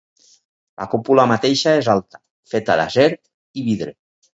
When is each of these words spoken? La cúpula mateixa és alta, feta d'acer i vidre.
La 0.83 0.87
cúpula 0.93 1.27
mateixa 1.33 1.75
és 1.85 1.93
alta, 1.95 2.23
feta 2.57 2.83
d'acer 2.85 3.11
i 3.15 3.71
vidre. 3.73 4.01